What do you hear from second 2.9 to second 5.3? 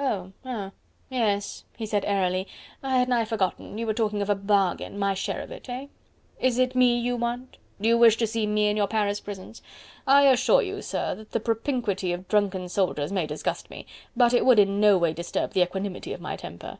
had nigh forgotten... you were talking of a bargain... my